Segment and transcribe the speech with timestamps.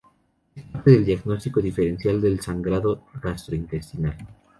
[0.55, 4.17] Es parte del diagnóstico diferencial del sangrado gastrointestinal.